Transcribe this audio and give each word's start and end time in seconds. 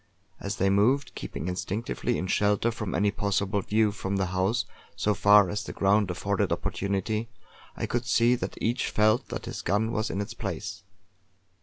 As 0.39 0.55
they 0.55 0.71
moved, 0.71 1.13
keeping 1.13 1.47
instinctively 1.47 2.17
in 2.17 2.25
shelter 2.25 2.71
from 2.71 2.95
any 2.95 3.11
possible 3.11 3.61
view 3.61 3.91
from 3.91 4.15
the 4.15 4.25
house 4.33 4.65
so 4.95 5.13
far 5.13 5.47
as 5.47 5.63
the 5.63 5.73
ground 5.73 6.09
afforded 6.09 6.51
opportunity, 6.51 7.29
I 7.77 7.85
could 7.85 8.07
see 8.07 8.33
that 8.33 8.57
each 8.59 8.89
felt 8.89 9.27
that 9.27 9.45
his 9.45 9.61
gun 9.61 9.91
was 9.91 10.09
in 10.09 10.19
its 10.19 10.33
place. 10.33 10.81